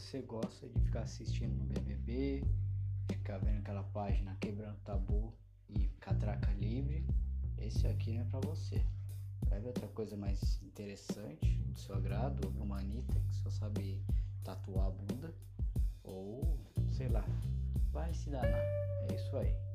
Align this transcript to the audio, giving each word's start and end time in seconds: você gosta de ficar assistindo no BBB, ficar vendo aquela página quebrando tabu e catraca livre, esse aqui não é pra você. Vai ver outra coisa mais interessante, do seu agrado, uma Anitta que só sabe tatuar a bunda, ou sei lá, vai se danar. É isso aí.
você 0.00 0.22
gosta 0.22 0.66
de 0.66 0.80
ficar 0.80 1.02
assistindo 1.02 1.54
no 1.54 1.64
BBB, 1.66 2.42
ficar 3.06 3.38
vendo 3.38 3.58
aquela 3.58 3.82
página 3.82 4.34
quebrando 4.40 4.78
tabu 4.78 5.32
e 5.68 5.88
catraca 6.00 6.50
livre, 6.52 7.06
esse 7.58 7.86
aqui 7.86 8.14
não 8.14 8.22
é 8.22 8.24
pra 8.24 8.40
você. 8.40 8.82
Vai 9.48 9.60
ver 9.60 9.68
outra 9.68 9.86
coisa 9.88 10.16
mais 10.16 10.60
interessante, 10.62 11.58
do 11.58 11.78
seu 11.78 11.94
agrado, 11.94 12.48
uma 12.58 12.78
Anitta 12.78 13.20
que 13.20 13.34
só 13.34 13.50
sabe 13.50 14.02
tatuar 14.42 14.86
a 14.86 14.90
bunda, 14.90 15.34
ou 16.02 16.58
sei 16.90 17.08
lá, 17.08 17.24
vai 17.92 18.12
se 18.14 18.30
danar. 18.30 18.64
É 19.10 19.14
isso 19.14 19.36
aí. 19.36 19.69